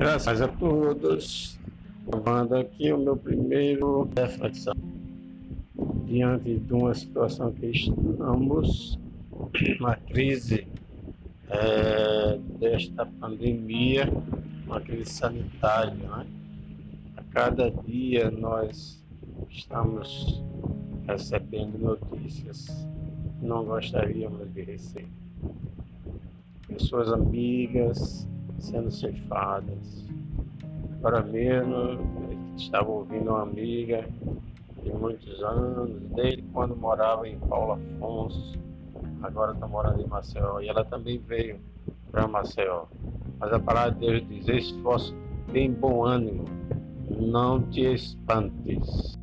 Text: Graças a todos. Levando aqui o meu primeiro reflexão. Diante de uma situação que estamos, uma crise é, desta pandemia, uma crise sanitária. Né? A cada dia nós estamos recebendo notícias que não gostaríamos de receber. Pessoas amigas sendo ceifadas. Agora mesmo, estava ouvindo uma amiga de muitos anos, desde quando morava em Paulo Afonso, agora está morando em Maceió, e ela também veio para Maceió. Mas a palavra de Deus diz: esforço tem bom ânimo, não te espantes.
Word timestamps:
Graças 0.00 0.40
a 0.40 0.48
todos. 0.48 1.60
Levando 2.10 2.54
aqui 2.54 2.90
o 2.90 2.96
meu 2.96 3.18
primeiro 3.18 4.08
reflexão. 4.16 4.72
Diante 6.06 6.56
de 6.56 6.72
uma 6.72 6.94
situação 6.94 7.52
que 7.52 7.66
estamos, 7.66 8.98
uma 9.78 9.96
crise 9.96 10.66
é, 11.50 12.38
desta 12.58 13.04
pandemia, 13.04 14.10
uma 14.66 14.80
crise 14.80 15.10
sanitária. 15.10 15.92
Né? 15.92 16.26
A 17.18 17.22
cada 17.24 17.70
dia 17.70 18.30
nós 18.30 19.04
estamos 19.50 20.42
recebendo 21.06 21.78
notícias 21.78 22.86
que 23.38 23.44
não 23.44 23.66
gostaríamos 23.66 24.50
de 24.54 24.62
receber. 24.62 25.06
Pessoas 26.66 27.12
amigas 27.12 28.26
sendo 28.60 28.90
ceifadas. 28.90 30.06
Agora 30.98 31.22
mesmo, 31.22 31.98
estava 32.56 32.90
ouvindo 32.90 33.30
uma 33.30 33.42
amiga 33.42 34.06
de 34.82 34.92
muitos 34.92 35.42
anos, 35.42 36.00
desde 36.14 36.42
quando 36.52 36.76
morava 36.76 37.26
em 37.28 37.38
Paulo 37.38 37.72
Afonso, 37.72 38.58
agora 39.22 39.52
está 39.52 39.66
morando 39.66 40.00
em 40.00 40.06
Maceió, 40.06 40.60
e 40.60 40.68
ela 40.68 40.84
também 40.84 41.18
veio 41.18 41.60
para 42.10 42.26
Maceió. 42.26 42.84
Mas 43.38 43.52
a 43.52 43.58
palavra 43.58 43.92
de 43.92 44.06
Deus 44.06 44.28
diz: 44.28 44.48
esforço 44.48 45.14
tem 45.52 45.72
bom 45.72 46.04
ânimo, 46.04 46.44
não 47.08 47.62
te 47.62 47.82
espantes. 47.94 49.18